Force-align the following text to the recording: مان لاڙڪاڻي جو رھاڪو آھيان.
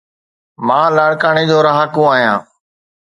مان 0.67 0.87
لاڙڪاڻي 0.97 1.43
جو 1.49 1.57
رھاڪو 1.67 2.01
آھيان. 2.13 2.39